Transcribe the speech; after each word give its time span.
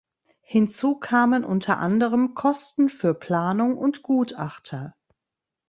Hinzu 0.41 0.95
kamen 0.95 1.43
unter 1.45 1.77
anderem 1.77 2.33
Kosten 2.33 2.89
für 2.89 3.13
Planung 3.13 3.77
und 3.77 4.01
Gutachter. 4.01 4.95